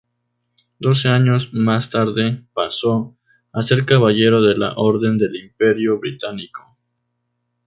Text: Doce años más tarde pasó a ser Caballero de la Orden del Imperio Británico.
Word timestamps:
Doce 0.79 1.09
años 1.09 1.53
más 1.53 1.91
tarde 1.91 2.43
pasó 2.55 3.15
a 3.53 3.61
ser 3.61 3.85
Caballero 3.85 4.41
de 4.41 4.57
la 4.57 4.73
Orden 4.75 5.19
del 5.19 5.35
Imperio 5.35 5.99
Británico. 5.99 6.75